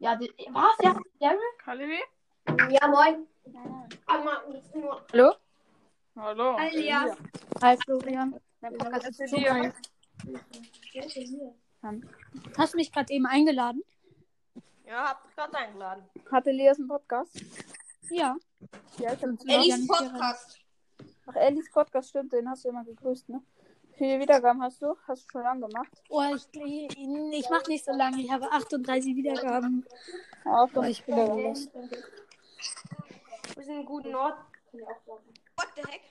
[0.00, 0.76] Ja, die, was?
[0.82, 1.38] Ja, Daryl?
[1.58, 1.98] Kalibi?
[2.70, 3.26] Ja, moin.
[4.06, 4.42] Aber
[5.12, 5.34] Hallo?
[6.14, 6.54] Hallo.
[6.56, 7.16] Alias.
[7.60, 8.40] Hi Florian.
[8.60, 9.72] Was ist hier?
[12.56, 13.82] Hast du mich gerade eben eingeladen?
[14.86, 16.04] Ja, hab dich gerade eingeladen.
[16.30, 17.44] Hat Elias einen Podcast?
[18.10, 18.36] Ja.
[18.98, 20.60] Ja, Ellis Podcast.
[21.26, 23.42] Ach, Ellis Podcast stimmt, den hast du immer gegrüßt, ne?
[23.98, 24.94] Wie viele Wiedergaben hast du?
[25.08, 25.90] Hast du schon lange gemacht?
[26.08, 28.22] Oh, ich, ich, ich mache nicht so lange.
[28.22, 29.84] Ich habe 38 Wiedergaben.
[30.44, 31.16] Ja, Oh, ich bin.
[31.16, 31.54] Wir
[33.56, 34.38] sind einen guten Ort.
[34.70, 36.02] What the heck?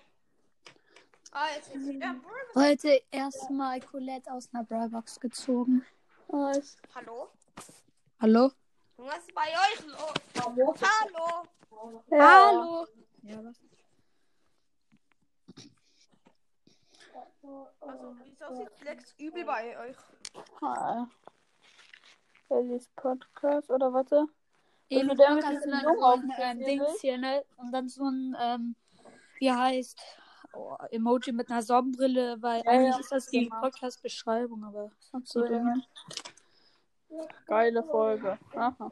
[1.32, 2.16] Ah, jetzt ist wieder
[2.56, 5.86] Heute erstmal Colette aus einer Brawlbox gezogen.
[6.30, 7.30] Hallo?
[8.20, 8.52] Hallo?
[8.98, 10.14] Was ist bei euch los?
[10.44, 10.76] Hallo?
[12.12, 12.48] Ja.
[12.48, 12.86] Hallo?
[13.22, 13.67] Ja, was?
[17.80, 19.96] Also, wieso sieht Flex übel bei euch?
[20.62, 21.06] Hi.
[22.50, 24.28] Ellis Podcast, oder warte?
[24.90, 26.06] Eben Podcast diesem und dann Jungen so
[26.42, 27.46] ein ähm, Dings hier, ne?
[27.58, 28.76] Und dann so ein, ähm,
[29.40, 30.00] wie heißt,
[30.54, 33.62] oh, Emoji mit einer Sonnenbrille, weil Ja, eigentlich ja, ist das die genau.
[33.62, 35.84] Podcast-Beschreibung, aber sonst So, so Junge.
[37.46, 38.38] Geile Folge.
[38.56, 38.92] Aha.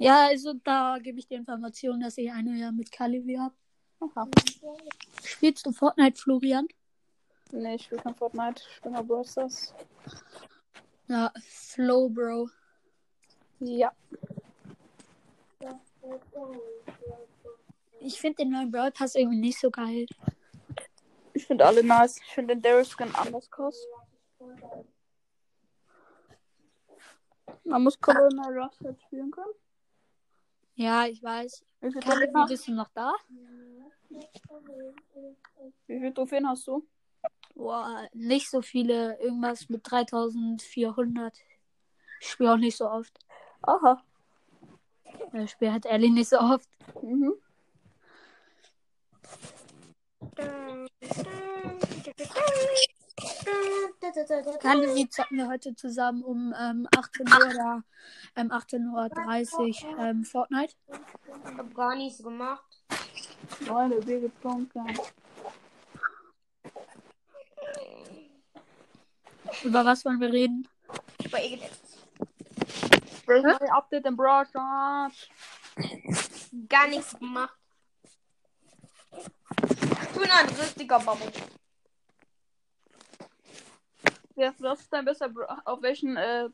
[0.00, 3.54] Ja, also da gebe ich die Information, dass ich eine ja mit Kalivi habe.
[4.00, 4.28] Aha.
[5.22, 6.66] Spielst du Fortnite, Florian?
[7.54, 8.60] Nee, ich spiele kein Fortnite.
[8.66, 9.72] Ich spiele nur Brawl Stars.
[11.06, 12.48] Ja, Flow, Bro.
[13.60, 13.92] Ja.
[18.00, 20.06] Ich finde den neuen Brawl Pass irgendwie nicht so geil.
[21.32, 22.18] Ich finde alle nice.
[22.18, 23.86] Ich finde den Daryl Skin anders krass.
[27.62, 29.54] Man muss Colonel Rush halt spielen können.
[30.74, 31.64] Ja, ich weiß.
[31.80, 33.12] Wie viel, Kalivi, Trophäen, bist du noch da?
[35.86, 36.84] wie viel Trophäen hast du?
[37.54, 39.18] Boah, nicht so viele.
[39.20, 41.38] Irgendwas mit 3400.
[42.20, 43.18] Ich spiele auch nicht so oft.
[43.62, 44.02] Aha.
[45.32, 46.68] Ich spiele halt ehrlich nicht so oft.
[47.02, 47.34] Mhm.
[54.60, 57.84] Kalivi zocken wir heute zusammen um ähm, 18 Uhr oder
[58.36, 60.74] ähm, 18.30 Uhr ähm, Fortnite.
[60.88, 62.64] Ich hab gar nichts gemacht.
[63.68, 64.84] Meine Wege Plonke.
[69.64, 70.68] Über was wollen wir reden?
[71.24, 71.80] Über irgendetwas.
[73.26, 74.46] Das neue Update im Brawl.
[74.52, 75.10] Gar
[76.88, 77.58] nichts gemacht.
[79.10, 81.32] Ich bin ein richtiger Bubble.
[84.36, 86.48] Ja, was ist dein besser Bra Auf welchen, äh,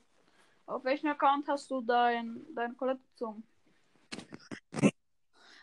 [0.66, 3.42] auf welchen Account hast du dein, dein Colette gezogen?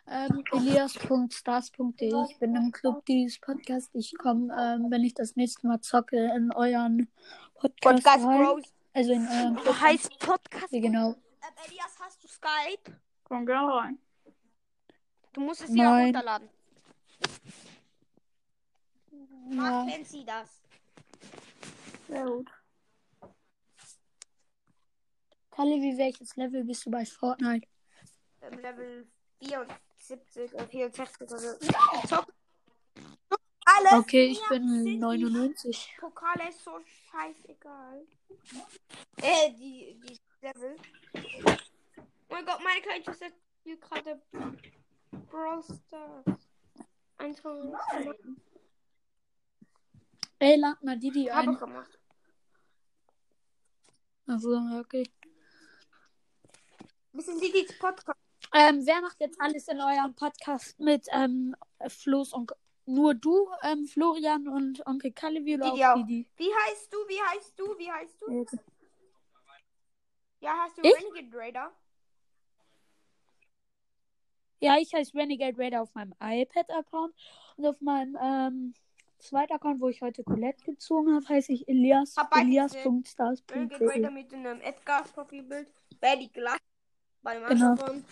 [0.09, 2.25] Ähm, elias.stars.de.
[2.29, 3.89] Ich bin im Club dieses Podcast.
[3.93, 7.09] Ich komme, ähm, wenn ich das nächste Mal zocke, in euren
[7.55, 8.43] Podcast, Podcast rein.
[8.43, 8.73] Bros.
[8.93, 9.81] Also in euren Du Club.
[9.81, 10.71] heißt Podcast.
[10.71, 11.09] Ja, genau.
[11.09, 11.15] Ähm,
[11.67, 12.97] Elias, hast du Skype?
[13.25, 13.99] Komm gerne rein.
[15.33, 16.05] Du musst es hier Nein.
[16.05, 16.49] runterladen.
[19.49, 19.55] Ja.
[19.55, 20.61] Macht Fancy das.
[22.07, 22.49] Sehr gut.
[25.51, 27.67] Kalivi, welches Level bist du bei Fortnite?
[28.41, 29.07] Ähm, Level
[30.07, 31.57] 74 oder 64 oder so.
[32.07, 32.33] Zock.
[33.65, 33.93] Alles.
[33.93, 35.97] Okay, ich bin sind die 99.
[35.99, 36.79] Pokale ist so
[37.11, 38.07] scheißegal.
[39.17, 40.77] Äh, die, die Level.
[41.13, 43.27] Oh mein Gott, meine kleine Schwester
[43.59, 44.21] spielt gerade
[45.29, 46.47] Brawl Stars.
[47.41, 47.75] Von
[50.39, 51.57] Ey, lad mal Didi ein.
[51.57, 51.99] gemacht.
[54.27, 55.09] Also, okay.
[57.11, 58.26] Bisschen Didis Podcast.
[58.59, 61.55] Ähm, wer macht jetzt alles in eurem Podcast mit ähm,
[61.89, 62.51] Flo's und
[62.87, 65.95] nur du, ähm, Florian und Onkel Kalivi oder Didi auch.
[65.95, 66.27] Didi?
[66.37, 66.97] Wie heißt du?
[67.07, 67.77] Wie heißt du?
[67.77, 68.45] Wie heißt du?
[70.39, 70.95] Ja, hast du Ich?
[70.95, 71.71] Renegade Raider?
[74.59, 77.13] Ja, ich heiße Renegade Raider auf meinem iPad-Account
[77.57, 78.73] und auf meinem ähm,
[79.19, 82.15] zweiten Account, wo ich heute Colette gezogen habe, heiße ich Elias.
[82.15, 85.71] Beides Renegade Raider mit einem Edgar's Profilbild.
[85.99, 86.57] Wer die Glas
[87.27, 87.71] Genau.
[87.71, 88.05] anderen.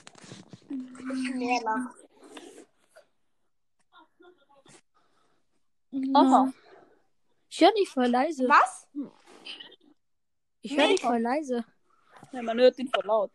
[0.68, 1.96] Bisschen mehr lacht.
[5.92, 6.52] Ja.
[7.50, 8.50] Ich höre dich voll leise.
[8.50, 8.88] Was?
[10.62, 11.64] Ich höre dich voll leise.
[12.34, 13.32] Ja, man hört ihn voll laut.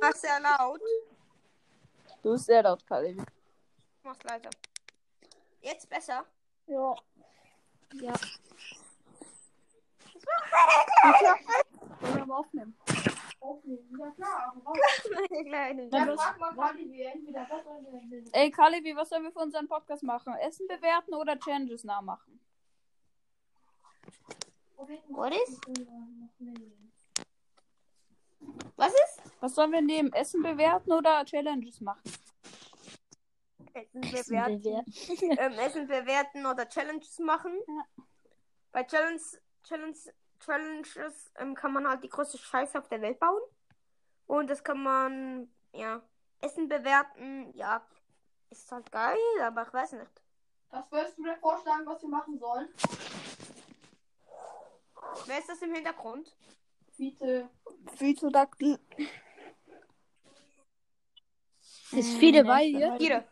[0.00, 0.80] Was sehr laut.
[2.22, 3.16] Du bist sehr laut, Kali.
[4.02, 4.50] Mach's leiser.
[5.60, 6.24] Jetzt besser.
[6.66, 6.96] Ja.
[7.94, 8.14] Ja.
[12.00, 12.74] Wollen wir mal aufnehmen?
[13.40, 15.88] Meine Kleine.
[15.90, 16.14] Ja,
[18.32, 20.34] Ey, Kali, was sollen wir für unseren Podcast machen?
[20.34, 22.38] Essen bewerten oder Challenges nachmachen?
[25.08, 25.60] What is?
[28.76, 28.92] Was
[29.40, 30.12] Was sollen wir nehmen?
[30.12, 32.12] Essen bewerten oder Challenges machen?
[33.72, 34.64] Essen bewerten.
[35.38, 37.58] ähm, Essen bewerten oder Challenges machen.
[37.66, 38.04] Ja.
[38.72, 39.20] Bei Challenge,
[39.64, 39.96] Challenge,
[40.40, 43.42] Challenges ähm, kann man halt die größte Scheiße auf der Welt bauen.
[44.26, 46.02] Und das kann man, ja,
[46.40, 47.84] Essen bewerten, ja,
[48.50, 50.10] ist halt geil, aber ich weiß nicht.
[50.70, 52.68] Was würdest du dir vorschlagen, was wir machen sollen?
[55.26, 56.34] Wer ist das im Hintergrund?
[56.96, 57.48] Fiete.
[57.96, 58.78] Fietodactyl.
[61.92, 62.94] Ist viele Nee, bei dir?
[62.98, 63.28] Hier.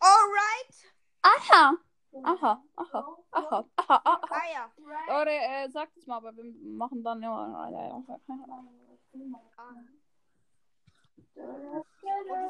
[0.00, 0.94] Alright.
[1.22, 1.76] Aha.
[2.22, 4.20] Aha, aha, aha, aha, aha.
[4.30, 4.72] Ah ja.
[5.08, 7.20] Leute, äh, sagt es mal, aber wir machen dann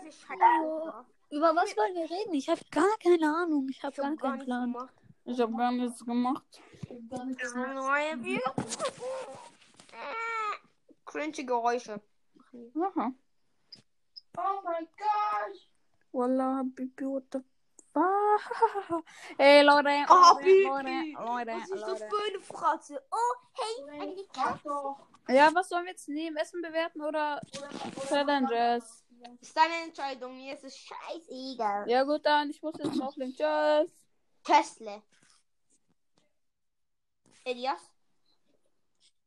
[0.04, 1.04] diese Scheiße.
[1.30, 2.34] Über was wollen wir reden?
[2.34, 3.68] Ich habe gar keine Ahnung.
[3.68, 4.72] Ich habe Ich hab gar keinen Plan.
[4.72, 4.94] gemacht.
[5.24, 6.62] Ich habe gar nichts gemacht.
[6.88, 8.52] Neue Video.
[11.04, 12.00] Cringe Geräusche.
[12.80, 13.12] Aha.
[14.36, 15.68] Oh mein Gott.
[16.12, 17.40] Wallah, Bibi, what the
[17.98, 19.04] fuck?
[19.38, 20.62] Hey, Leute, Oh, Leute.
[20.62, 20.90] Leute,
[21.24, 23.02] Leute, Was ist das für eine Fratze?
[23.10, 24.96] Oh, hey, eine Katze.
[25.28, 26.36] Ja, was sollen wir jetzt nehmen?
[26.36, 27.40] Essen bewerten oder
[28.08, 29.04] Challenges?
[29.40, 30.36] Ist deine Entscheidung.
[30.36, 31.88] Mir ist es scheißegal.
[31.90, 33.34] Ja gut, dann, ich muss jetzt auflegen.
[33.34, 33.92] Tschüss.
[34.44, 35.02] Tesla.
[37.44, 37.90] Elias?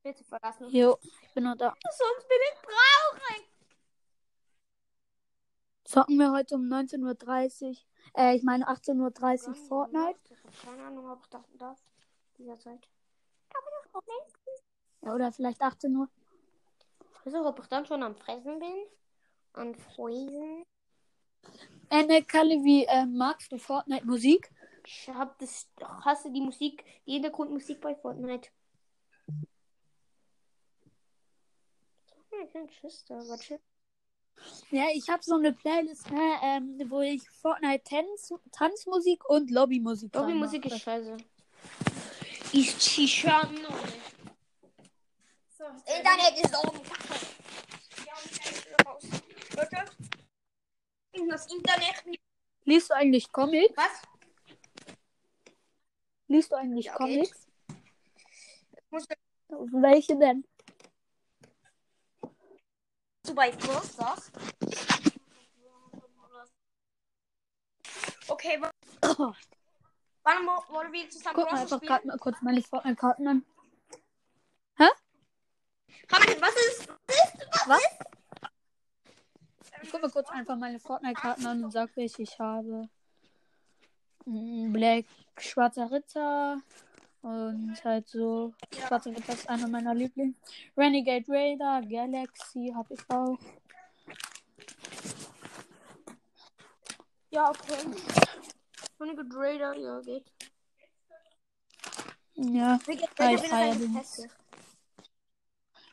[0.04, 0.74] Bitte verlass mich.
[0.74, 1.76] Jo, ich bin noch da.
[1.84, 3.51] Sonst bin ich traurig.
[5.92, 7.76] Zocken wir heute um 19.30 Uhr.
[8.16, 10.20] Äh, ich meine 18.30 Uhr Fortnite.
[10.64, 11.78] Keine Ahnung, ob ich das darf.
[12.38, 12.88] Dieser Zeit.
[15.02, 16.08] Ja, oder vielleicht 18 Uhr.
[17.02, 18.86] Ich weiß auch, ob ich dann schon am Fressen bin.
[19.52, 20.64] Am Fressen.
[21.90, 24.50] Äh, ne, Kalle, wie äh, magst du Fortnite Musik?
[24.86, 25.68] Ich hab das.
[25.78, 28.50] Ich hasse die Musik, die Hintergrundmusik bei Fortnite.
[32.44, 33.60] Ich kein Schister, aber chill.
[34.72, 40.14] Ja, ich habe so eine Playlist, ne, ähm, wo ich Fortnite Tanz, Tanzmusik und Lobbymusik
[40.16, 40.46] Lobby reinmache.
[40.46, 41.18] Musik ist scheiße.
[42.54, 43.78] Ist Shisha neu.
[45.86, 46.82] Internet ist oben.
[49.56, 49.86] Leute.
[51.30, 52.20] Das Internet.
[52.64, 53.76] Liest du eigentlich Comics?
[53.76, 54.02] Was?
[56.28, 57.48] Liest du eigentlich Ja, Comics?
[58.90, 59.14] Musst
[59.50, 60.46] Welche denn?
[63.24, 64.32] Du bei Stars?
[68.28, 68.60] Okay,
[69.04, 69.34] Oh,
[70.24, 72.08] wann wollen wir zusammen guck mal einfach spielen?
[72.08, 73.46] mal kurz meine Fortnite-Karten an.
[76.12, 76.90] Hamid, was ist?
[77.68, 77.82] Was?
[79.82, 82.90] Ich guck mal kurz einfach meine Fortnite-Karten an und sag, welche ich habe.
[84.26, 85.06] Mm, Black,
[85.38, 86.62] Schwarzer Ritter.
[87.22, 88.54] Und halt so.
[88.74, 90.36] Schwarzer Ritter ist einer meiner Lieblings.
[90.76, 93.38] Renegade Raider, Galaxy habe ich auch.
[97.30, 97.78] Ja, okay.
[99.00, 100.32] Renegade Raider, ja, geht.
[102.34, 102.80] Ja.
[102.88, 104.32] Renegade Ja, ich hässlich.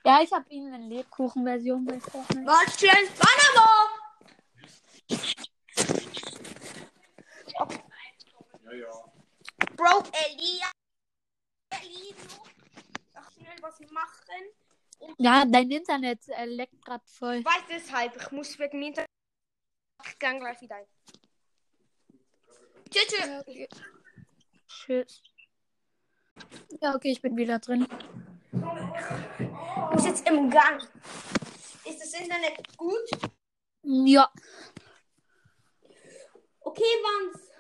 [0.04, 2.46] Ja, ich habe ihnen eine Lebkuchen-Version bei Fortnite.
[2.46, 3.08] Was schnell?
[3.18, 3.68] Banamo!
[9.76, 10.77] Bro, Elia.
[13.14, 15.14] Ach, schnell was machen.
[15.18, 17.36] Ja, dein Internet äh, leckt gerade voll.
[17.36, 19.08] Ich weiß deshalb, ich muss wegen mir Internet.
[20.04, 20.86] Ich gang gleich wieder ein.
[22.90, 23.68] Tschüss, tschüss.
[24.66, 25.22] Tschüss.
[26.80, 27.86] Ja, okay, ich bin wieder drin.
[29.96, 30.82] Ich jetzt im Gang.
[31.84, 33.10] Ist das Internet gut?
[33.82, 34.30] Ja.
[36.60, 37.50] Okay, Wans.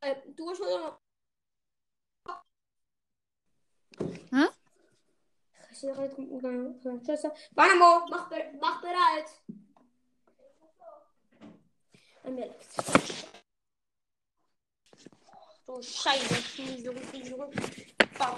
[0.00, 1.01] Äh, du hast schon.
[7.04, 7.26] Tschüss.
[7.54, 8.30] Banamo, mach,
[8.60, 9.28] mach bereit.
[15.66, 17.50] Du Scheiße, Schniesel, Schniesel.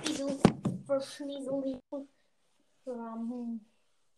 [0.03, 0.39] Schniesel,
[0.87, 1.81] Verschniesel.
[2.87, 3.61] Ähm,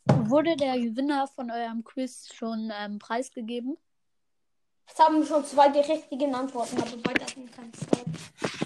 [0.06, 3.76] Wurde der Gewinner von eurem Quiz schon ähm, preisgegeben?
[4.86, 8.65] Es haben schon zwei die richtigen Antworten, aber beide hatten keinen Start.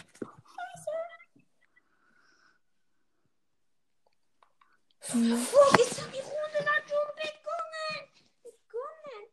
[5.13, 5.17] Ja.
[5.17, 8.11] Oh, ist die Runde nach schon begonnen?
[8.45, 9.27] Begonnen.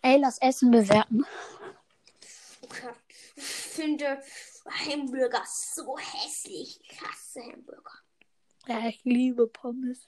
[0.00, 1.26] Ey, lass Essen bewerten.
[2.62, 2.92] Okay.
[3.34, 4.22] Ich finde
[4.66, 6.80] Hamburger so hässlich.
[6.84, 7.98] Ich hasse Hamburger.
[8.68, 10.06] Ja, ich liebe Pommes.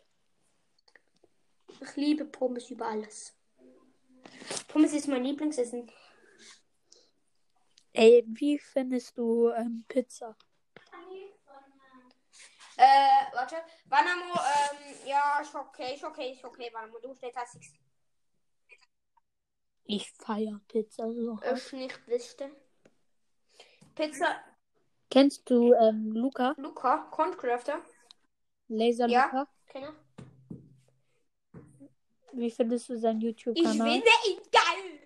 [1.80, 3.34] Ich liebe Pommes über alles.
[4.68, 5.90] Pommes ist mein Lieblingsessen.
[7.92, 10.36] Ey, wie findest du ähm, Pizza?
[12.84, 13.56] Äh, warte.
[13.86, 16.98] Wanamo, ähm, ja, ist okay, ist okay, ist okay, Wanamo.
[16.98, 17.72] Du stellst als Six.
[19.84, 21.38] Ich feier Pizza so.
[21.40, 22.50] Ist nicht Liste.
[23.94, 24.40] Pizza,
[25.10, 26.54] Kennst du ähm, Luca?
[26.56, 27.78] Luca, Corncrafter.
[28.68, 29.26] Laser Ja.
[29.26, 29.48] Luca?
[29.66, 29.94] Kenner.
[32.32, 33.90] Wie findest du seinen Ich YouTube-Kanal?
[33.90, 35.00] finde ihn geil.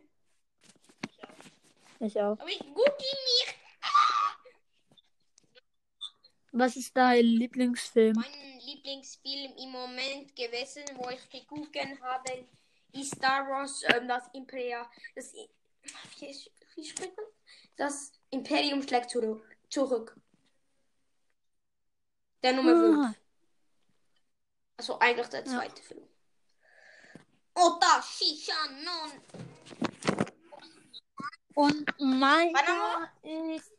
[1.99, 2.39] Ich auch.
[2.39, 3.46] Aber ich gucke ihn nicht.
[6.59, 8.15] Was ist dein Lieblingsfilm?
[8.15, 12.47] Mein Lieblingsfilm im Moment gewesen, wo ich geguckt habe,
[12.93, 14.87] ist Star Wars, ähm, das Imperium.
[15.15, 16.35] Das, wie,
[16.83, 17.27] spricht man?
[17.77, 19.45] Das Imperium schlägt zurück.
[19.69, 20.17] zurück.
[22.43, 22.99] Der Nummer 5.
[23.05, 23.15] Ah,
[24.79, 26.09] Also eigentlich der zweite Film.
[27.55, 29.13] Ota Shishanon.
[31.55, 32.55] und mein
[33.57, 33.76] ist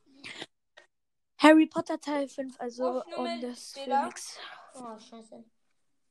[1.39, 3.73] Harry Potter Teil 5, also Auf und das.
[3.73, 4.37] Phoenix.
[4.73, 5.43] Oh, scheiße.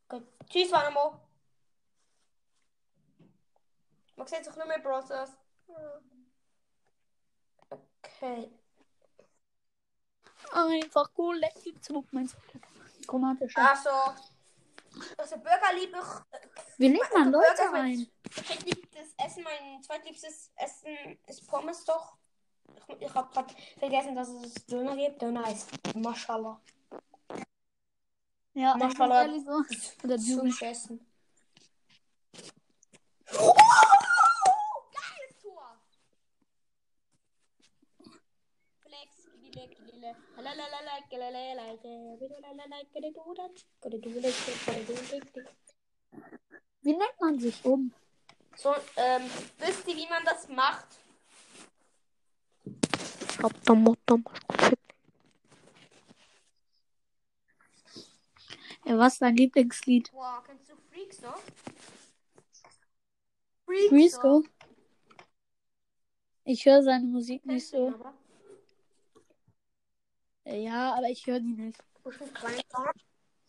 [0.08, 0.22] Gut.
[0.48, 1.20] Tschüss, Wanamo.
[4.16, 5.36] Man sieht sich nur mehr Browsers.
[7.68, 8.50] Okay.
[10.52, 13.06] Einfach cool, lecker Zug, meinst du?
[13.06, 13.68] Chromatischer.
[13.68, 13.90] Also,
[15.18, 16.78] also Burger liebe ich.
[16.78, 17.98] Wie legt man Leute Burger ein?
[17.98, 18.10] mit-
[18.50, 22.16] Ich liebe das Essen, mein zweitliebstes Essen ist Pommes doch.
[22.98, 25.20] Ich, habe gerade vergessen, dass es Döner gibt.
[25.20, 26.60] Döner heißt Mashallah.
[28.54, 29.62] Ja, ehrlich so.
[30.04, 30.46] Oder Zum.
[30.60, 31.06] Essen.
[33.38, 33.54] Oh,
[34.92, 35.80] geiles Tor.
[38.80, 39.28] Flex,
[40.36, 41.74] gelalala, gelalala.
[46.82, 47.92] Wie nennt man sich um?
[48.56, 49.22] So, ähm,
[49.58, 50.86] wisst ihr, wie man das macht?
[58.84, 60.12] Ja, was ist dein Lieblingslied?
[60.12, 61.40] Wow, kennst du Freaks noch?
[63.88, 64.44] Frisco?
[66.44, 67.88] Ich höre seine Musik nicht so.
[67.88, 68.14] Aber,
[70.44, 71.82] Ja, aber ich höre die nicht.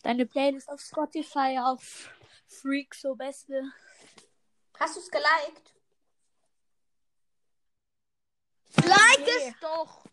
[0.01, 2.09] Deine Playlist auf Spotify auf
[2.47, 3.71] Freak so beste.
[4.79, 5.76] Hast du es geliked?
[8.85, 9.49] Like Nee.
[9.49, 10.03] es doch!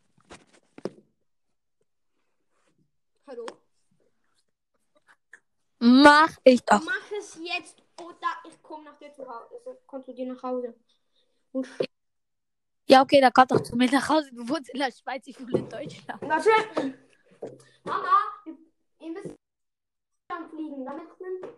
[3.26, 3.47] Hallo?
[5.78, 6.83] Mach ich doch.
[6.83, 9.49] Mach es jetzt oder ich komme nach dir zu Hause.
[9.54, 10.75] Also, kommst du dir nach Hause.
[11.52, 11.68] Und
[12.87, 14.30] Ja, okay, da kommt doch zu mir nach Hause.
[14.35, 16.21] Du wohnst in der Schweiz, ich wohne in Deutschland.
[16.23, 16.50] Warte.
[17.85, 18.09] Mama,
[18.44, 18.56] wir-
[19.00, 19.30] ihr müsst
[20.28, 21.50] dann fliegen, damit man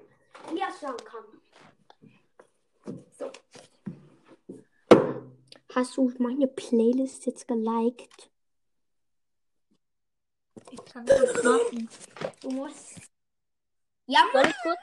[0.50, 1.24] Elias schauen kann.
[3.18, 3.30] So.
[5.76, 8.30] Hast du meine Playlist jetzt geliked?
[10.70, 11.90] Ich kann das machen.
[12.40, 12.98] Du musst.
[14.06, 14.50] Ja, Soll Mann.
[14.50, 14.78] ich kurz?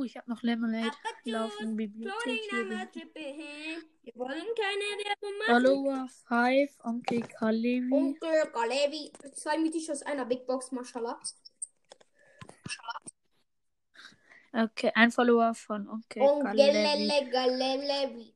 [0.00, 0.96] Oh, ich habe noch Lemonade.
[1.24, 2.40] Laufen Bibliothek.
[2.50, 5.46] Wir wollen keine Werbung machen.
[5.46, 7.92] Follower 5, Onkel Kalevi.
[7.92, 9.12] Onkel Galevi.
[9.34, 11.20] Zwei Mythisch aus einer Big Box, Mashallah.
[14.52, 17.30] Okay, ein Follower von Onkel Kalevi.
[17.30, 18.34] Galevi.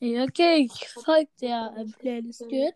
[0.00, 2.74] Ja, okay, ich folge der äh, Playlist gut.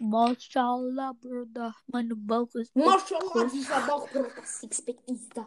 [0.00, 1.74] Mashallah, Bruder.
[1.86, 5.46] Mein Bauch ist Mashallah, dieser Bauchbruder Sixpack ist da.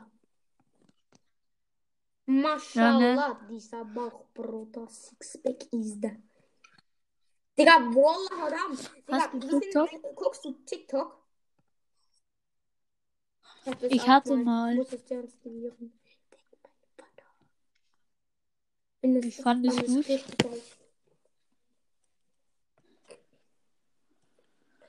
[2.25, 6.09] Mashallah, dieser Bauchbruder Sixpack ist da.
[7.57, 8.77] Digga, Wallah haram.
[8.77, 9.87] Digga, Hast du?
[10.15, 11.15] Guckst du TikTok?
[13.65, 14.75] hab Ich hatte mal.
[15.09, 15.93] Deinstallieren.
[19.01, 20.07] Wenn es- Wie fandest wenn es du's?
[20.07, 20.61] richtig geil.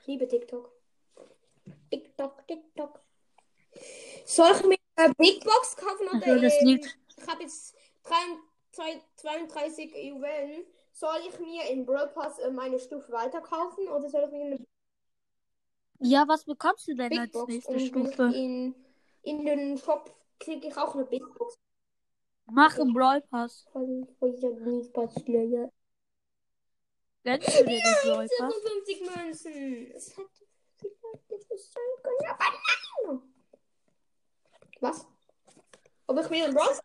[0.11, 0.71] liebe TikTok.
[1.89, 2.99] TikTok, TikTok.
[4.25, 6.81] Soll ich mir eine Big Box kaufen oder Also, das ähm,
[7.17, 10.65] ich habe jetzt 33 32 Juwelen.
[10.91, 14.45] Soll ich mir in Brawl Pass ähm, eine Stufe weiter kaufen oder soll ich mir
[14.45, 14.65] eine
[15.99, 18.23] Ja, was bekommst du denn Big als Box nächste und Stufe?
[18.35, 18.75] in,
[19.23, 21.57] in den Shop kriege ich auch eine Big Box.
[22.47, 23.65] Mach im Brawl Pass.
[23.71, 25.71] Kann ich ja nicht passieren.
[27.23, 28.53] Gönnst du dir den Brawl Pass?
[28.53, 29.91] 56 Münzen.
[29.95, 30.29] Es hätte
[31.27, 32.45] vielleicht sein können, aber
[33.05, 33.21] nein.
[34.79, 35.07] Was?
[36.07, 36.79] Ob ich mir den Brawl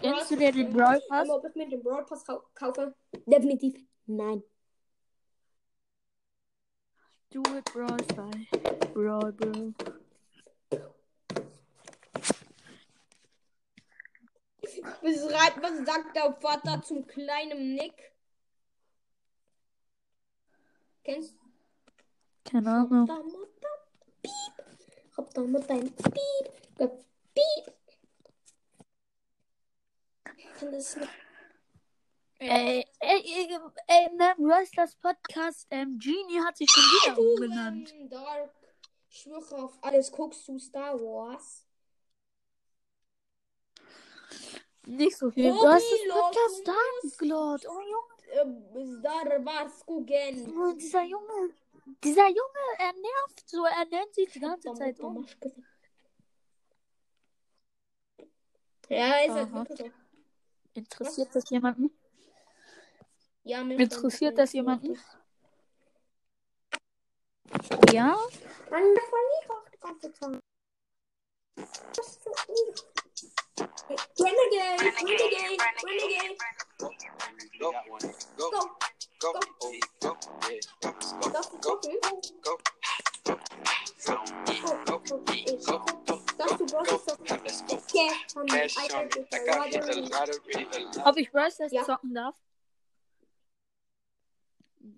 [0.00, 1.28] Gönnst du dir den Brawl Pass?
[1.30, 2.94] Ob ich mir den Brawl Pass kau kaufe?
[3.26, 4.42] Definitiv nein.
[7.32, 8.92] Do it, Brawl Stars.
[8.92, 9.72] Brawl, Bro.
[15.00, 18.12] Beschreibt, was sagt der Vater zum kleinen Nick?
[21.04, 21.34] Kennst
[22.44, 23.06] Keine Ahnung.
[23.06, 23.68] da Mutter?
[24.22, 25.16] Piep.
[25.16, 26.50] Hab da Mutter ein Piep.
[27.34, 27.74] Piep.
[30.58, 31.08] Kann das nicht?
[32.38, 37.94] Ey, ey, ey, ey, Brawl Stars Podcast, ähm, Genie hat sich schon wieder umgenannt.
[38.10, 38.50] Dark.
[39.10, 40.10] Ich schwöre auf alles.
[40.10, 41.66] Guckst du Star Wars?
[44.86, 45.52] Nicht so viel.
[45.52, 45.66] Hobby
[46.08, 47.16] Lord Podcast, Lukas.
[47.18, 47.66] Darklord.
[47.68, 48.09] Oh, Junge.
[48.30, 50.54] Star Wars gucken.
[50.56, 51.54] Oh, dieser Junge,
[52.04, 55.26] dieser Junge, er nervt so, er nennt sich die ganze Zeit um.
[58.88, 59.66] Ja, ist Aha.
[59.68, 59.90] so.
[60.74, 61.90] Interessiert das jemanden?
[63.44, 64.98] Ja, mich Interessiert das jemanden?
[67.92, 68.16] Ja?
[68.70, 69.70] Mann, das verliere auch
[73.90, 76.36] Renegade, Renegade, Renegade.
[76.78, 76.90] Go,
[77.58, 77.72] go,
[78.38, 78.50] Go.
[79.20, 80.14] go, oh, go,
[81.60, 81.98] go, du
[82.42, 82.58] go.
[87.68, 88.10] Okay.
[91.04, 91.84] Ob ich Brawl Stars Ja.
[91.84, 92.34] zocken darf?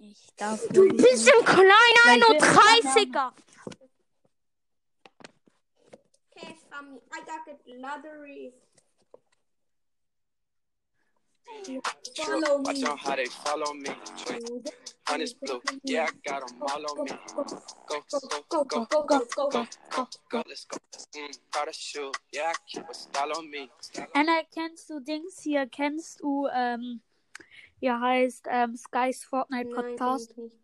[0.01, 0.97] Ich darf Du nicht.
[0.99, 1.71] bist ein kleiner
[2.05, 3.33] Weil ich will- 31er.
[6.35, 7.61] Cash on me, I got it.
[7.67, 8.53] Lottery.
[12.17, 12.85] Follow Watch me.
[12.85, 13.91] on how they follow me.
[15.07, 17.11] Honey's blue, yeah, I got them all on me.
[17.35, 20.09] Go, go, Go, go, go, go, go, go, go.
[20.31, 20.77] go, let's go.
[21.17, 23.71] Mm, got a shoe, yeah, I keep a style on me.
[24.15, 25.67] Anna, kennst du Dings hier?
[25.67, 27.01] Kennst du, ähm,
[27.81, 30.37] wie heißt, ähm, Sky's Fortnite Nein, Podcast?
[30.39, 30.57] nicht.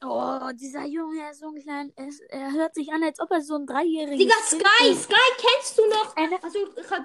[0.00, 3.18] Oh, dieser Junge, er ist so ein klein, er, ist, er hört sich an, als
[3.18, 5.02] ob er so ein dreijähriges Digga, Kind Sky, ist.
[5.04, 6.16] Sky kennst du noch?
[6.16, 6.57] Anna, Also,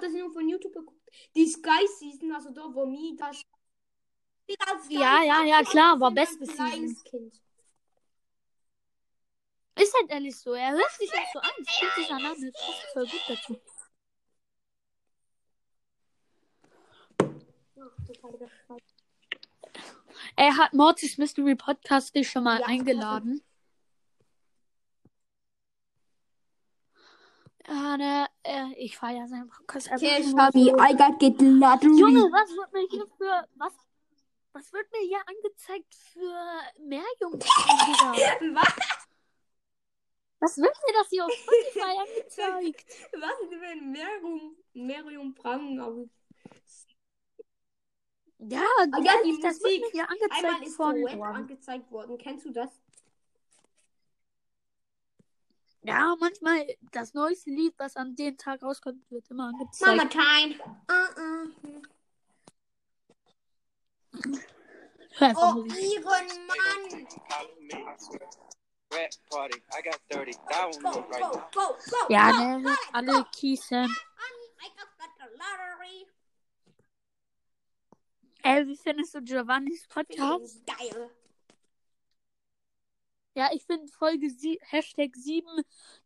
[0.04, 1.10] das nur von YouTube geguckt.
[1.34, 3.42] Die Sky Season, also da, wo Mi das.
[4.88, 7.34] Ja, ja, ja, klar, war beste kleines Kind.
[9.80, 12.92] ist halt ehrlich so, er hört sich auch so an, fühlt sich an, das passt
[12.92, 13.60] voll gut dazu.
[20.36, 23.42] Er hat Mortis Mystery Podcast dich schon mal Ja, eingeladen.
[27.66, 30.68] Ne, äh, ich feiere seinen Podcast einfach Okay, Fabi.
[30.70, 31.98] I got get lottery.
[31.98, 33.72] Junge, was wird mir hier für, was,
[34.52, 37.40] was wird mir hier angezeigt für Meerjungfrauen,
[37.86, 38.60] Digga?
[38.60, 38.74] Was?
[40.40, 42.84] Was wird mir das hier auf Spotify angezeigt?
[43.18, 45.80] Was ist denn Merium, Merium Franken?
[45.80, 46.04] Aber
[48.38, 48.60] Ja,
[48.92, 49.92] Ah, ja, die das wird mir Musik.
[49.92, 52.18] hier Einmal angezeigt ist von, angezeigt worden.
[52.18, 52.68] Kennst du das?
[55.84, 59.96] Ja, manchmal das neueste Lied, was an dem Tag rauskommt, wird immer angezeigt.
[59.96, 60.54] Mama Time.
[60.90, 61.84] Uh -uh.
[65.36, 67.06] Oh, ihren Mann.
[67.28, 68.28] Follow me, I swear.
[68.92, 71.48] Red party, I got 30 down Go, right go, now.
[71.52, 71.96] go, go.
[72.08, 73.24] Ja, ne, go, alle
[75.36, 76.06] lottery.
[78.42, 80.64] Ey, wie findest du Giovannis Podcast?
[80.66, 81.10] Geil.
[83.36, 85.48] Ja, ich finde Folge sie Hashtag 7,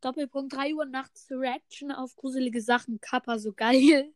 [0.00, 3.00] Doppelpunkt 3 Uhr nachts Reaction auf gruselige Sachen.
[3.00, 4.14] Kappa, so geil.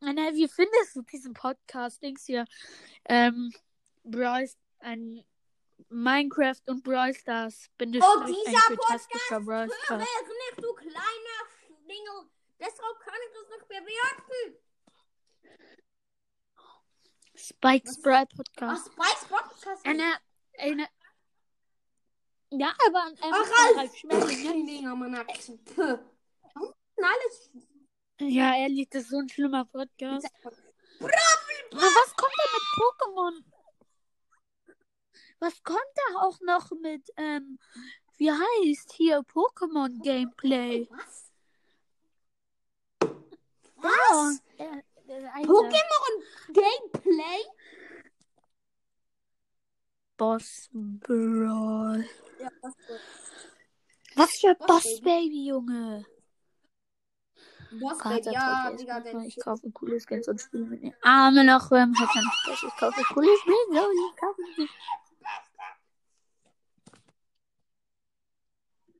[0.00, 2.02] Anna, wie findest du diesen Podcast?
[2.02, 2.44] Dings hier,
[3.06, 3.50] ähm,
[4.04, 4.48] Brawl,
[4.80, 5.24] ein
[5.88, 7.70] Minecraft und Brawl Stars.
[7.78, 10.02] Bindestrich, Oh, ein dieser fantastischer Brawl Stars.
[10.02, 12.30] mir nicht, du kleiner Schlingel.
[12.60, 14.58] Deshalb kann ich das nicht bewerten.
[17.34, 18.92] Spikes Brawl Ach, Podcast.
[18.92, 19.86] Spice Podcast.
[19.86, 20.18] Anna,
[20.58, 20.88] eine.
[22.50, 23.98] Ja, aber ein Ach, Ralf ne?
[23.98, 25.14] Schmetterlinge, Mann.
[26.96, 27.50] Alles?
[28.20, 30.26] Ja, ehrlich, das ist so ein schlimmer Podcast.
[30.40, 33.44] Aber was kommt da mit Pokémon?
[35.38, 37.58] Was kommt da auch noch mit, ähm,
[38.16, 40.88] wie heißt hier Pokémon Gameplay?
[40.90, 41.32] Was?
[43.76, 44.42] Was?
[44.58, 44.64] Ja,
[45.08, 45.48] äh, Alter.
[45.48, 45.85] Pokémon
[50.16, 52.04] Boss Brawl.
[52.40, 52.74] Ja, was
[54.14, 55.28] Was für Boss Boss Baby.
[55.28, 56.06] Baby, Junge.
[57.80, 58.32] Was Gott, denn?
[58.32, 62.62] ja, Digga, ich kaufe coole Skins und spiele mit den Arme noch Spaß.
[62.66, 64.68] Ich kaufe coole Skins und ich kaufe sie.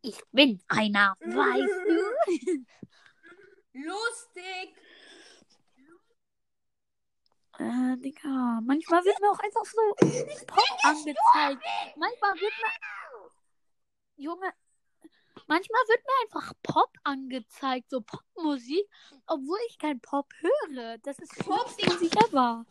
[0.03, 2.67] Ich bin einer, weißt du?
[3.85, 4.75] Lustig.
[7.59, 9.81] Äh, Digga, manchmal wird mir auch einfach so
[10.47, 11.63] Pop angezeigt.
[11.97, 12.71] Manchmal wird mir.
[14.17, 14.53] Junge,
[15.47, 18.87] manchmal wird mir einfach Pop angezeigt, so Popmusik,
[19.27, 20.99] obwohl ich kein Pop höre.
[20.99, 22.65] Das ist Pop, was ich ever.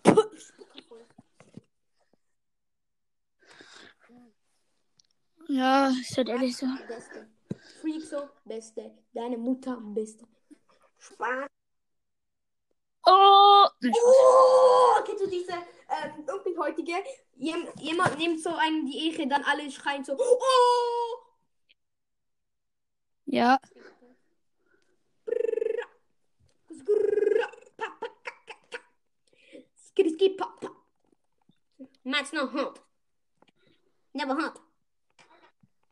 [5.48, 6.67] Ja, ist halt ehrlich so.
[6.88, 7.28] Beste.
[7.82, 8.98] Freak so, beste.
[9.13, 10.28] Deine Mutter, beste.
[10.98, 11.55] Spaß.
[13.06, 13.68] Oh!
[13.84, 16.94] Oh, kennst du diese, ähm, irgendwie heutige?
[17.36, 21.18] Jem, jemand nimmt so einen die Ehre, dann alle schreien so, oh!
[23.28, 23.60] Ja,
[29.96, 30.76] Skitty pop pop.
[32.04, 32.82] Not hot.
[34.13, 34.60] Never hot.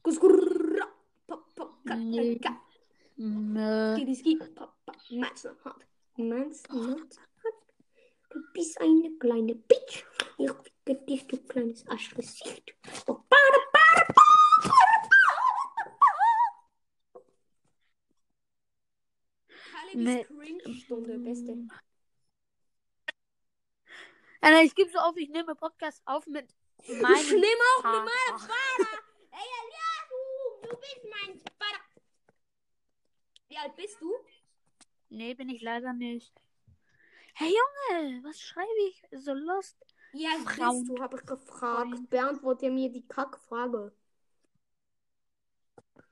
[0.04, 2.56] Pop pop pop
[4.56, 4.68] pop.
[5.12, 5.58] Man's not
[6.18, 7.18] Man's not hot.
[8.30, 10.06] Du bist eine kleine Bitch.
[10.38, 10.52] Ich
[10.86, 12.76] ficke dich, du kleines Arschgesicht.
[13.08, 14.14] Oh, bada, bada.
[19.96, 20.24] Nee.
[20.24, 21.68] Kalibis Cringe-Stunde, beste.
[24.42, 26.54] Alter, ich gebe so auf, ich nehme Podcast auf mit
[26.88, 29.04] meinem Ich nehme auch mit meinem Vater.
[29.32, 29.48] Ey,
[30.10, 31.84] du, du bist mein Vater.
[33.48, 34.12] Wie alt bist du?
[35.14, 36.34] Nee, bin ich leider nicht.
[37.36, 39.04] Hey Junge, was schreibe ich?
[39.12, 39.78] So lost.
[40.14, 41.90] Ja, Frauen- du, habe ich gefragt.
[41.92, 42.10] Freund.
[42.10, 43.94] Beantworte mir die Kackfrage.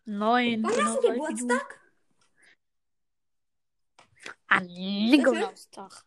[0.06, 0.62] Neun.
[0.64, 1.80] Wann genau hast du Geburtstag?
[4.48, 6.06] An Nikolaustag.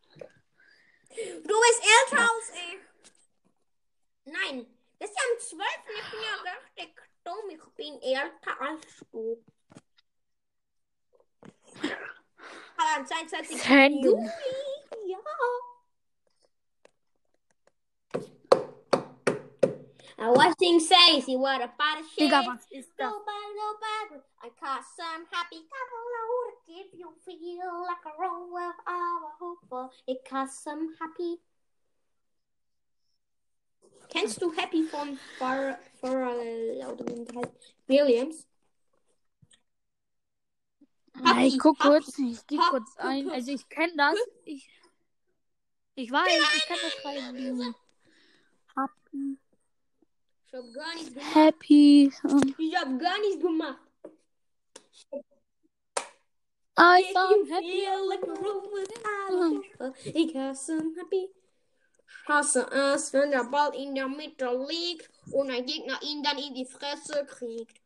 [1.09, 2.79] Du bist älter als ich.
[4.33, 4.67] Nein,
[5.01, 5.69] das ist ja am 12.
[5.99, 6.53] Ich bin ja
[6.85, 7.51] richtig dumm.
[7.51, 9.45] Ich bin älter als du.
[12.77, 13.59] Aber am 22.
[13.59, 14.03] Zehn.
[14.03, 14.31] Juli.
[15.07, 15.19] Ja.
[20.17, 22.31] And what thing says he what about a shit?
[22.31, 23.13] Digga, was ist Go das?
[23.27, 24.23] back, go back.
[24.43, 29.33] I caught some happy couple I would give you feel like a roll with our
[29.41, 29.91] hopeful.
[30.07, 31.41] It cost some happy.
[34.09, 37.75] Kennst du Happy von Pharrell Pharrell oder wie der heißt?
[37.89, 38.47] Williams?
[41.23, 43.31] Ja, ich guck kurz, ich Happy, kurz ein.
[43.31, 44.17] Also ich kenne das.
[44.45, 44.69] Ich,
[45.95, 47.75] ich weiß, ich kann das schreiben.
[48.75, 49.39] Happy.
[50.49, 51.35] Ich hab gar nichts gemacht.
[51.35, 52.13] Happy.
[52.59, 53.79] Ich hab gar nichts gemacht.
[56.77, 57.87] I found happy.
[60.13, 61.31] Ich hasse happy.
[62.27, 66.55] Hasse es, wenn der Ball in der Mitte liegt und ein Gegner ihn dann in
[66.55, 67.84] die Fresse kriegt.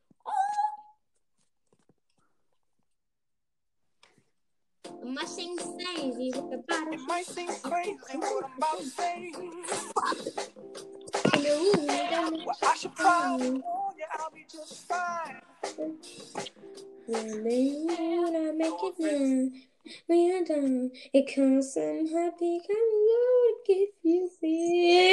[5.00, 5.04] Oh.
[5.04, 9.32] Mustang says he was about It might seem crazy what I'm about to say.
[12.46, 15.40] Well, I should probably warn you, I'll be just fine.
[17.06, 19.50] When they wanna make it now,
[20.08, 20.90] we are done.
[21.12, 22.76] It comes some happy can
[23.08, 25.08] Lord give you feel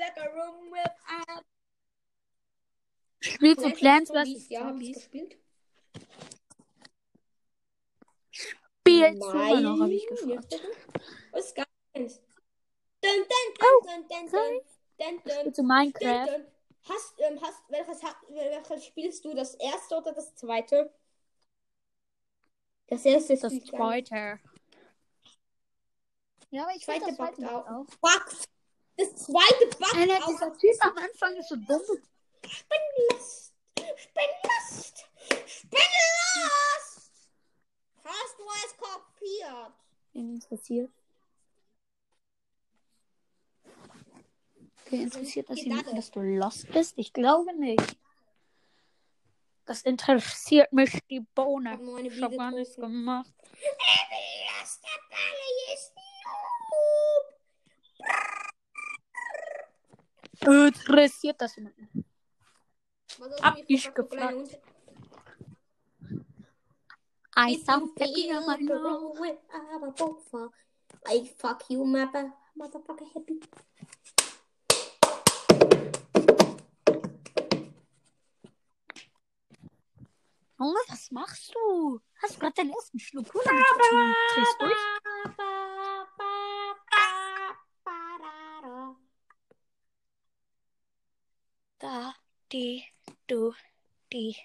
[0.00, 1.44] like a room without.
[3.20, 4.24] Spielst du Plants vs.
[4.24, 4.96] Dieses Jahr habe ich Zombies?
[4.96, 5.41] gespielt.
[9.10, 10.60] Du immer noch, habe ich gefragt.
[11.32, 12.20] Was ganz?
[13.00, 14.60] Dun, dun, Oh, dun, dun, dun,
[14.98, 16.26] dun, dun, du dun, Minecraft?
[16.26, 16.46] dun.
[16.88, 19.34] Hast, ähm, hast, welches, welches spielst du?
[19.34, 20.92] Das erste oder das zweite?
[22.88, 24.38] Das erste ist Das zweite.
[26.50, 27.66] Ja, aber ich Zweite das zweite auch.
[27.66, 27.86] auch.
[28.00, 28.26] Fuck.
[28.96, 30.28] Das zweite backt Alter, auch.
[30.28, 31.80] dieser Typ am Anfang ist so dumm.
[32.44, 33.54] Spinnlust.
[33.78, 35.06] Spinnlust.
[35.46, 36.91] Spinnlust.
[38.04, 39.72] Hast du es kapiert?
[40.12, 40.90] Wen interessiert?
[44.84, 46.94] Okay, interessiert das jemanden, dass du lost bist?
[46.96, 47.96] Ich glaube nicht.
[49.64, 51.78] Das interessiert mich die Bohne.
[52.02, 53.32] Ich hab gar nichts gemacht.
[54.60, 55.94] Lust, der Balle ist
[60.44, 60.66] noob.
[60.66, 62.04] Interessiert das jemanden?
[63.40, 64.60] Hab ich gefragt.
[67.34, 68.82] I sound feel on my like a nose.
[68.82, 70.48] roll with our vodka,
[71.06, 73.40] I fuck you, mother, motherfucker happy.
[80.58, 82.00] Junge, was machst du?
[82.22, 84.78] Hast du gerade deinen ersten Schluck Cola getrunken drehst durch?
[91.78, 92.14] Da,
[92.52, 92.84] die,
[93.26, 93.54] du,
[94.12, 94.36] die,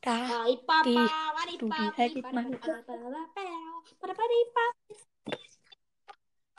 [0.00, 0.44] da.
[0.84, 2.58] Die, du, die hält meine-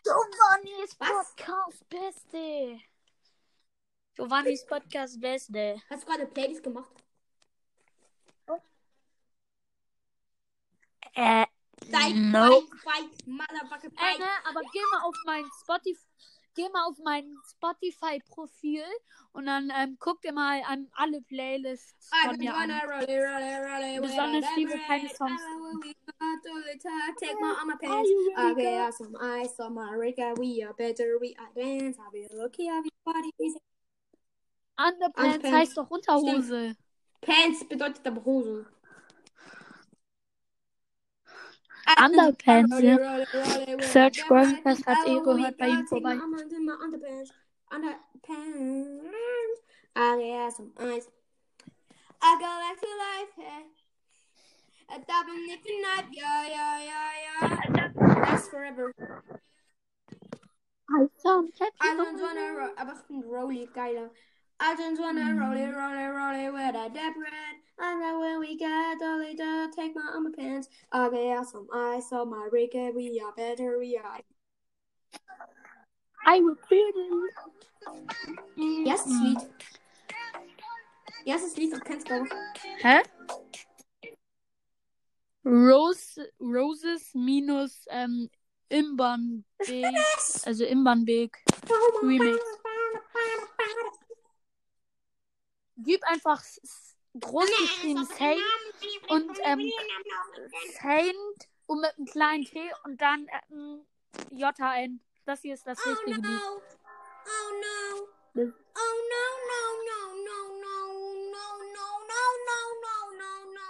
[0.03, 0.95] Giovannis?
[0.95, 2.79] Podcast Beste.
[4.15, 5.81] Giovannis Podcast Beste.
[5.89, 6.91] Hast du gerade Playlist gemacht?
[11.17, 11.45] Äh,
[11.91, 12.61] Fight, no.
[12.61, 14.19] fight, fight, motherfucker, Äh, fight.
[14.19, 15.99] ne, aber geh mal auf mein Spotify
[16.55, 18.83] geh mal auf mein Spotify-Profil
[19.33, 22.69] und dann ähm, guck dir mal an alle Playlists von mir an.
[24.01, 25.41] Besonders liebe keine Songs.
[34.77, 36.75] Underpants heißt doch Unterhose.
[37.21, 38.65] Pants bedeutet aber Hose.
[42.05, 42.97] Underpants, ja.
[43.81, 46.15] Search Growlfest hat eh gehört bei ihm vorbei.
[46.15, 47.31] Underpants,
[47.71, 49.61] Underpants,
[49.93, 51.09] Arias und Eis.
[52.21, 53.65] I go back to life, hey.
[54.89, 57.35] A double nip and knife, yo, yo, yo, yo.
[58.23, 58.93] That's forever.
[60.89, 61.71] I sound catchy.
[61.81, 64.11] I don't wanna, aber ich bin Rolly, geiler.
[64.59, 65.75] I just wanna roll it, mm-hmm.
[65.75, 67.55] roll it, roll it with a dead bread.
[67.77, 70.67] I know when we get all it take my underpants.
[70.91, 74.19] I got some ice on my rig, and we are better, we are.
[76.25, 77.33] I will feel it.
[78.87, 79.37] Erstes Lied.
[81.25, 82.25] Erstes Lied, das kennst du.
[82.81, 83.03] Hä?
[85.43, 88.29] Rose, Roses minus ähm,
[88.69, 89.95] Imbernbeek.
[90.45, 91.37] Also Imbernbeek.
[92.01, 92.39] Remix.
[95.85, 96.41] Gib einfach
[97.19, 98.41] groß geschrieben Saint
[99.09, 99.71] und ähm,
[100.81, 101.15] Saint
[101.67, 103.85] und mit einem kleinen T und dann ähm,
[104.31, 104.99] J ein.
[105.25, 106.27] Das hier ist das Oh richtige no!
[106.27, 106.41] Lied.
[107.25, 108.07] Oh no!
[108.35, 110.79] Oh no, no, no, no, no,
[111.33, 113.67] no, no, no, no, no, no,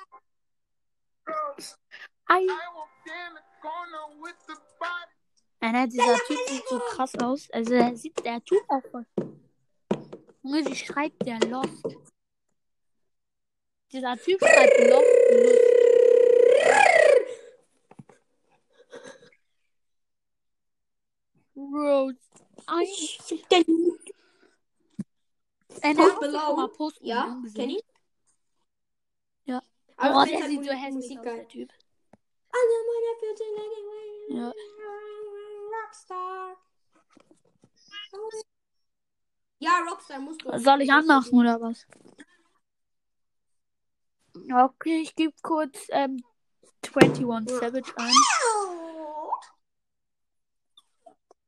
[1.28, 1.64] no.
[2.30, 2.50] I.
[5.62, 7.50] Alter, dieser Typ sieht so krass aus.
[7.52, 9.06] Also der sieht der Typ auch voll.
[10.46, 11.84] Junge, sie schreibt ja Lost?
[13.92, 15.08] Dieser Typ schreibt Lost.
[21.56, 22.18] Rose.
[22.68, 23.66] Bro, ich den.
[25.82, 26.68] Post Malone.
[26.70, 27.84] Post ja, kenn ich.
[29.46, 29.62] Ja.
[29.98, 31.72] Aber oh, der sieht so hässlich aus, der Typ.
[34.30, 34.54] Ja.
[35.84, 36.58] Rockstar.
[39.66, 40.60] Ja, Rockstar musst du.
[40.60, 41.88] Soll ich anmachen oder was?
[44.54, 46.24] Okay, ich gebe kurz ähm,
[46.94, 48.12] 21 Savage ein.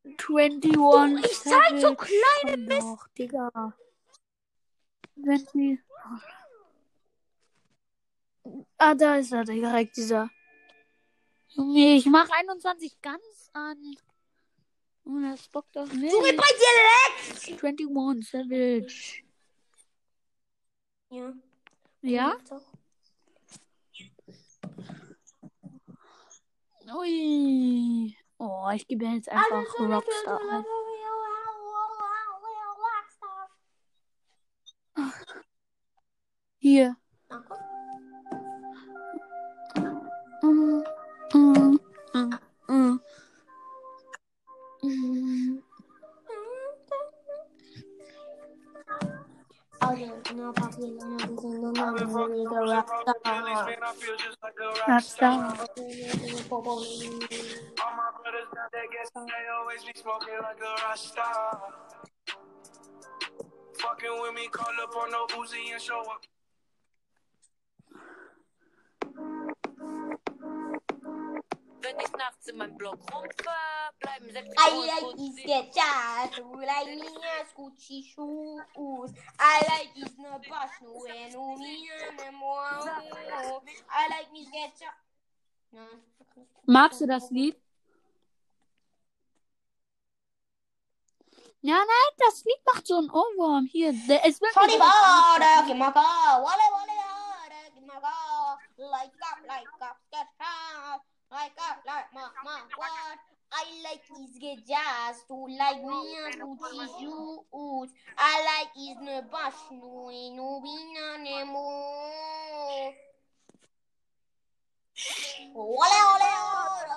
[0.04, 2.82] 21 Oh, ich zeig so kleine Mist.
[2.82, 3.74] doch, Digga.
[5.24, 5.80] 20.
[8.80, 10.30] Ah, da ist er direkt, dieser.
[11.50, 13.78] Junge, ich mach 21 ganz an.
[15.08, 16.12] Und das bockt doch nicht.
[16.12, 17.64] Junge, bei dir leckt!
[17.64, 19.24] 21 Savage.
[21.10, 21.34] Ja.
[22.02, 22.38] Ja?
[26.94, 28.18] Ui.
[28.38, 30.66] Oh, ich gebe jetzt einfach Rockstar ein.
[36.58, 36.98] Hier.
[37.30, 37.67] Mm,
[60.62, 61.30] a rasta.
[63.80, 66.37] Fucking with me, call up on no Uzi and show up.
[71.88, 77.08] Wenn ich nachts in meinem Block rumfahr, bleiben sechs I like his guitar, like me
[77.40, 79.14] as Gucci shoes.
[79.40, 82.92] I like his no boss, no way, no me, no more.
[83.90, 84.94] I like his guitar.
[85.72, 86.04] Nein.
[86.66, 87.56] Magst du das Lied?
[91.62, 93.66] Ja, nein, das Lied macht so einen Ohrwurm.
[93.66, 98.60] Hier, der, es wird Sorry, Bada, wale, wale, wale, give my car.
[98.78, 101.02] Like up, like up, get hard.
[101.32, 101.50] I
[101.86, 102.92] like my my what
[103.52, 106.48] I like his get jazz to like me and to
[107.02, 107.88] you.
[108.18, 112.94] I like his no bash no no win anymore.
[115.56, 116.88] Ole ole ole.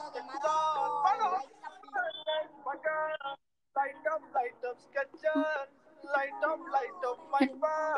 [3.77, 5.45] Light up, light up, sketcher.
[6.05, 7.97] Light up, light up, my bar.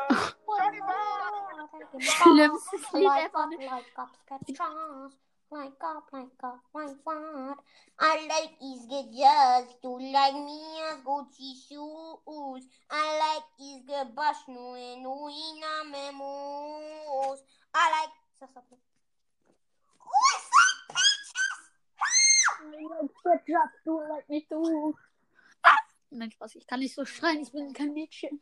[0.57, 2.33] Johnny bar.
[2.33, 5.13] Lips, sleep, light up, light up, sketchers.
[5.53, 7.57] Like up, like up, like what?
[7.99, 12.65] I like is get just to like me as Gucci shoes.
[12.89, 15.29] I like is get bash no no
[15.91, 17.43] memos.
[17.73, 18.13] I like.
[18.39, 18.79] Sag, sag, sag.
[23.85, 24.95] Du like mich du.
[26.09, 28.39] Nein, Spaß, ich kann nicht so schreien, ich bin kein Mädchen.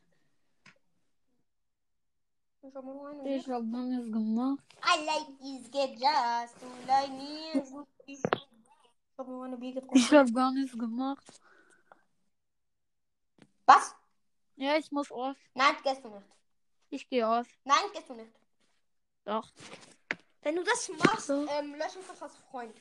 [2.64, 3.36] Ich hab nur eine.
[3.36, 4.64] Ich hab manches gemacht.
[4.84, 7.64] I like is get just to like me.
[8.06, 8.22] Ich
[9.18, 9.98] hab nur eine Bier getrunken.
[9.98, 11.26] Ich hab gar nichts gemacht.
[13.66, 13.96] Was?
[14.58, 15.36] Ja, ich muss aus.
[15.56, 16.26] Nein, gehst du nicht.
[16.90, 17.48] Ich gehe aus.
[17.64, 18.32] Nein, gehst du nicht.
[19.24, 19.50] Doch.
[20.42, 21.48] Wenn du das machst, So.
[21.48, 22.76] ähm, lösch uns das als Freund.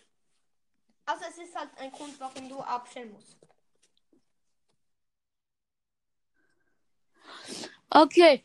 [1.06, 3.36] Also es ist halt ein Grund, warum du abstellen musst.
[7.90, 8.44] Okay.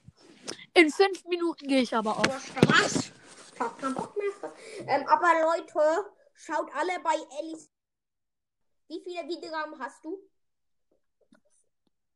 [0.76, 2.46] In fünf Minuten gehe ich aber auf.
[2.48, 3.12] Spaß.
[3.54, 4.54] Ich hab keinen Bock mehr.
[4.88, 7.72] Ähm, aber Leute, schaut alle bei Ellis.
[8.90, 10.20] Wie viele Wiedergaben hast du?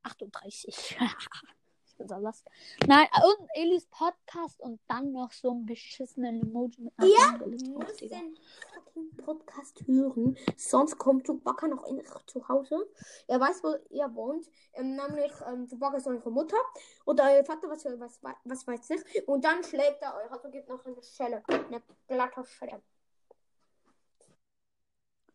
[0.04, 0.98] 38.
[2.08, 2.46] lost.
[2.88, 7.72] Nein, und Elis Podcast und dann noch so ein beschissenen Emoji mit einer Ja, Du
[7.72, 8.38] musst den
[8.74, 12.88] fucking Podcast hören, sonst kommt Chewbacca noch in zu Hause.
[13.28, 16.58] Er weiß, wo ihr wohnt, ähm, nämlich ähm, Chewbacca ist eure Mutter
[17.06, 19.28] oder euer Vater, was, was, was weiß ich.
[19.28, 22.82] Und dann schlägt er euch, also gibt noch eine Schelle, eine glatte Schelle.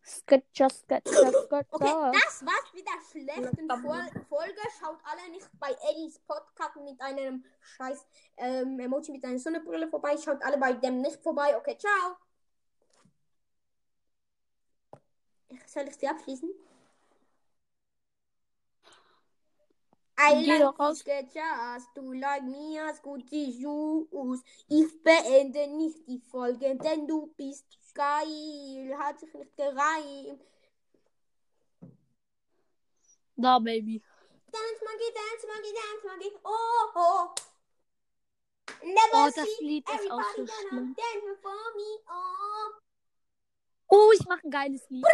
[0.05, 1.65] Sketcher, Sketcher, Sketcher.
[1.71, 4.61] Okay, das war's mit der schlechten Fol Folge.
[4.79, 8.05] Schaut alle nicht bei Eddies Podcast mit einem scheiß
[8.37, 10.15] ähm, Emoji mit einer Sonnenbrille vorbei.
[10.17, 11.57] Schaut alle bei dem nicht vorbei.
[11.57, 12.17] Okay, ciao.
[15.65, 16.49] Soll ich sie abschließen?
[20.17, 20.99] I Geh doch raus.
[20.99, 24.41] Sketchers, du like me as Gucci shoes.
[24.69, 27.65] Ich beende nicht die Folge, denn du bist
[27.95, 28.97] geil.
[28.99, 30.41] Hat sich nicht gereimt.
[33.37, 34.01] Da, Baby.
[34.51, 36.31] Dance monkey, dance monkey, dance monkey.
[36.43, 37.35] Oh, oh.
[38.81, 40.95] Never Oh, das Lied ist auch so schlimm.
[42.07, 42.71] Oh.
[43.87, 45.05] Oh, ich mache ein geiles Lied.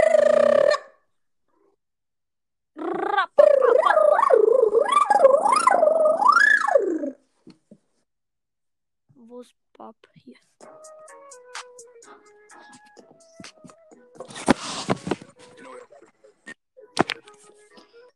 [9.15, 9.95] Wo ist Bob?
[10.13, 10.37] Hier.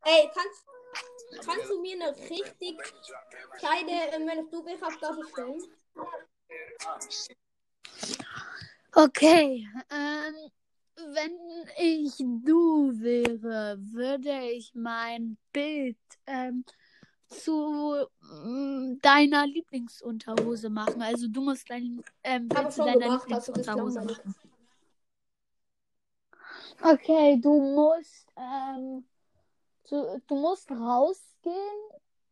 [0.08, 0.66] Ey, kannst,
[1.46, 2.78] kannst du mir eine richtig
[3.58, 5.64] kleine, ähm, wenn du Aufgabe stellen?
[8.94, 10.52] Okay, ähm,
[10.96, 11.38] wenn
[11.78, 16.64] ich du wäre, würde ich mein Bild ähm,
[17.44, 21.02] zu mm, deiner Lieblingsunterhose machen.
[21.02, 24.18] Also du musst dein ähm, Habe zu deiner gemacht, also Lieblingsunterhose langweilig.
[24.18, 24.36] machen.
[26.84, 29.06] Okay, du musst ähm,
[29.90, 31.56] du, du musst rausgehen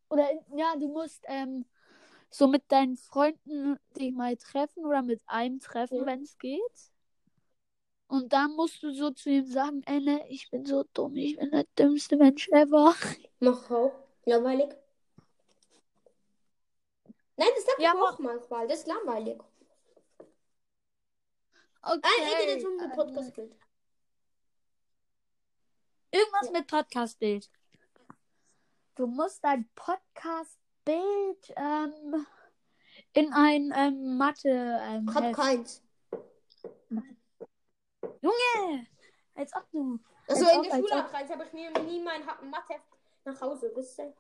[0.10, 1.66] oder ja, du musst ähm,
[2.30, 6.06] so mit deinen Freunden dich mal treffen oder mit einem treffen, Ja.
[6.06, 6.92] wenn es geht.
[8.08, 11.38] Und dann musst du so zu ihm sagen, ey, ne, ich bin so dumm, ich
[11.38, 12.94] bin der dümmste Mensch ever.
[13.40, 13.92] Mach auch.
[14.26, 14.70] Langweilig.
[17.36, 18.68] Nein, das sag ich Ja, auch manchmal.
[18.68, 19.42] Das ist langweilig.
[21.82, 22.00] Okay.
[22.02, 23.56] Nein, rede jetzt um ähm, Podcast-Bild.
[26.12, 27.50] Irgendwas mit Podcast-Bild.
[28.96, 32.26] Du musst dein Podcast-Bild ähm,
[33.14, 34.50] in ein ähm, Mathe
[34.84, 35.82] ähm, Ich hab Heft- keins.
[38.22, 38.88] Junge!
[39.36, 40.00] Als ob du.
[40.28, 41.12] Also Als in der Schule ob.
[41.14, 42.76] hab ich ich nehme nie mein Mathe
[43.26, 43.72] nach Hause.
[43.76, 44.14] Wisst ihr?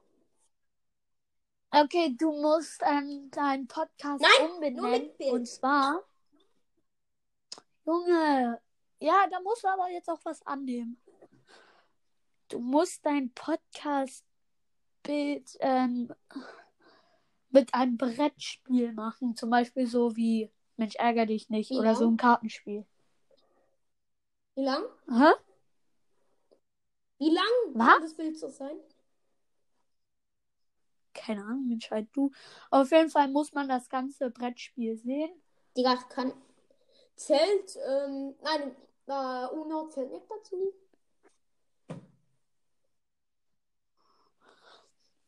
[1.75, 4.79] Okay, du musst ähm, deinen Podcast Nein, umbenennen.
[4.81, 5.31] nur mit Bild.
[5.31, 6.03] Und zwar.
[7.83, 8.62] Junge.
[8.99, 11.01] Ja, da musst du aber jetzt auch was annehmen.
[12.49, 16.13] Du musst dein Podcast-Bild ähm,
[17.49, 19.36] mit einem Brettspiel machen.
[19.36, 21.71] Zum Beispiel so wie Mensch, ärger dich nicht.
[21.71, 22.13] Wie oder so lang?
[22.13, 22.86] ein Kartenspiel.
[24.55, 24.83] Wie lang?
[25.09, 25.32] Hä?
[27.17, 28.01] Wie lang Was?
[28.01, 28.78] das Bild so sein?
[31.14, 32.32] Keine Ahnung, entscheid du.
[32.72, 35.32] Auf jeden Fall muss man das ganze Brettspiel sehen.
[35.78, 36.34] Digga, kann.
[37.16, 38.76] Zählt, ähm, nein,
[39.07, 40.74] äh, Uno zählt nicht dazu.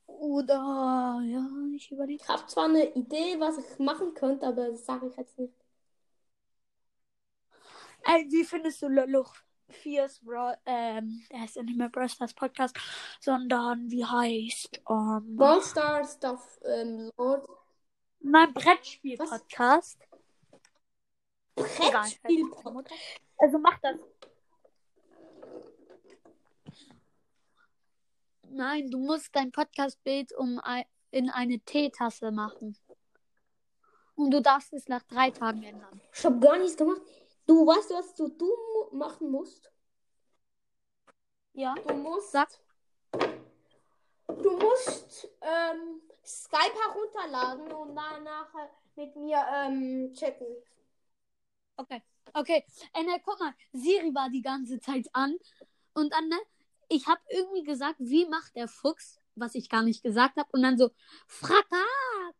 [0.07, 2.23] Oder, ja, ich überlege.
[2.23, 5.53] Ich habe zwar eine Idee, was ich machen könnte, aber das sage ich jetzt nicht.
[8.03, 9.33] Ey, wie findest du Loluch?
[9.70, 12.76] Fierce Bro, ähm, der ist ja nicht mehr Brawl Stars Podcast,
[13.20, 17.47] sondern wie heißt, ähm, Brawl Stars Stuff, ähm, Lord.
[18.20, 19.99] mein Brettspiel Podcast.
[21.55, 21.91] Egal.
[21.91, 22.93] Brettspiel-Podcast.
[23.38, 23.95] Also mach das.
[28.49, 32.78] Nein, du musst dein Podcast-Bild um ei- in eine Teetasse machen.
[34.16, 35.99] Und du darfst es nach drei Tagen ändern.
[36.13, 37.01] Ich habe gar nichts gemacht.
[37.45, 38.51] Du weißt, was du, du
[38.91, 39.71] machen musst?
[41.53, 41.75] Ja?
[41.87, 42.31] Du musst.
[42.31, 42.49] Sag.
[44.27, 50.45] Du musst ähm, Skype herunterladen und danach äh, mit mir ähm, chatten.
[51.77, 52.01] Okay.
[52.33, 52.65] Okay.
[52.93, 55.37] Enne, guck mal, Siri war die ganze Zeit an.
[55.93, 56.37] Und dann, ne,
[56.89, 60.49] ich habe irgendwie gesagt, wie macht der Fuchs, was ich gar nicht gesagt habe.
[60.51, 60.91] Und dann so,
[61.27, 61.83] Fraka,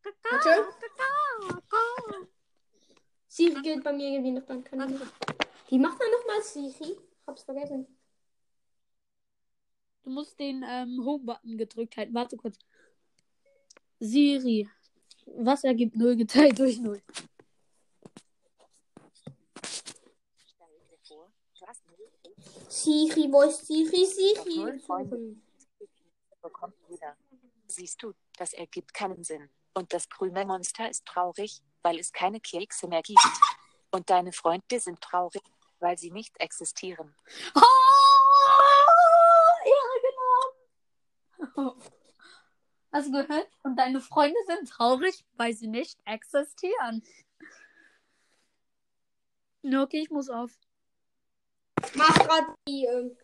[0.02, 0.20] Kaka.
[0.22, 0.70] Kaka,
[1.48, 2.28] Kaka.
[3.36, 4.64] Siri geht bei mir irgendwie noch dann.
[4.64, 5.02] Kann ich
[5.70, 6.96] Wie macht man nochmal Siri?
[7.28, 7.86] Hab's vergessen.
[10.04, 12.14] Du musst den ähm, Home-Button gedrückt halten.
[12.14, 12.58] Warte kurz.
[14.00, 14.70] Siri.
[15.26, 17.02] Was ergibt 0 geteilt durch 0?
[22.70, 24.06] Siri, wo ist Siri?
[24.06, 25.38] Siri.
[26.42, 26.76] bekommt.
[27.68, 29.50] Siehst du, das ergibt keinen Sinn.
[29.74, 33.20] Und das Krümelmonster ist traurig, weil es keine Kekse mehr gibt.
[33.92, 35.44] Und deine Freunde sind traurig,
[35.80, 37.16] weil sie nicht existieren.
[37.54, 37.62] Oh,
[39.66, 39.84] ja,
[41.62, 41.78] genau.
[42.92, 43.48] Hast du gehört?
[43.62, 47.04] Und deine Freunde sind traurig, weil sie nicht existieren.
[49.64, 50.52] Okay, ich muss auf.
[51.94, 53.16] Mach grad die ähm,